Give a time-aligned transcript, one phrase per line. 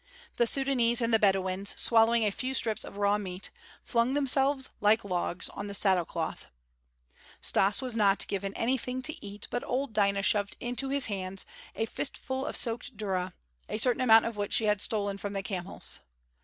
[0.37, 3.51] The Sudânese and the Bedouins, swallowing a few strips of raw meat,
[3.83, 6.47] flung themselves, like logs, on the saddle cloth.
[7.39, 11.45] Stas was not given anything to eat, but old Dinah shoved into his hand
[11.75, 13.35] a fistful of soaked durra,
[13.69, 15.99] a certain amount of which she had stolen from the camels.